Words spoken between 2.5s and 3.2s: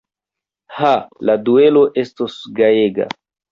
gajega!